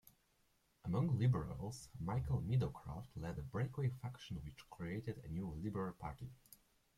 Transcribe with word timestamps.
Among 0.83 1.19
Liberals, 1.19 1.89
Michael 1.99 2.41
Meadowcroft 2.41 3.11
led 3.15 3.37
a 3.37 3.43
breakaway 3.43 3.91
faction 4.01 4.37
which 4.43 4.67
created 4.71 5.19
a 5.23 5.27
new 5.29 5.51
Liberal 5.61 5.93
Party. 5.93 6.31